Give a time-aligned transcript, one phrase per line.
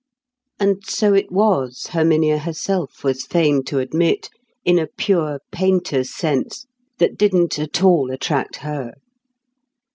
[0.59, 4.31] And so it was, Herminia herself was fain to admit,
[4.65, 6.65] in a pure painter's sense
[6.97, 8.95] that didn't at all attract her.